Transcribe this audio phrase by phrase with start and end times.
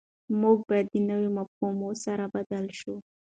[0.41, 2.95] موږ باید د نویو مفاهیمو سره بلد شو.